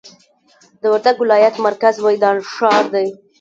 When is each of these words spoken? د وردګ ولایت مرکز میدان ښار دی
د 0.81 0.83
وردګ 0.93 1.15
ولایت 1.23 1.55
مرکز 1.65 1.95
میدان 2.05 2.37
ښار 2.53 2.83
دی 2.93 3.07